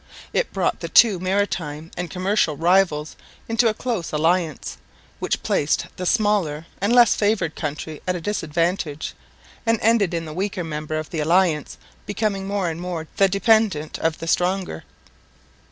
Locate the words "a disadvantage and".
8.15-9.77